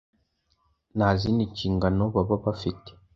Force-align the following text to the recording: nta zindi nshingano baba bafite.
nta 0.95 1.09
zindi 1.19 1.43
nshingano 1.51 2.03
baba 2.13 2.35
bafite. 2.43 2.89